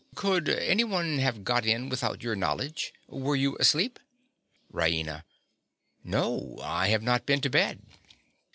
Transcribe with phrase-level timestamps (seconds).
[0.15, 2.91] _)Could anyone have got in without your knowledge?
[3.05, 3.99] Were you asleep?
[4.73, 5.25] RAINA.
[6.03, 7.83] No, I have not been to bed.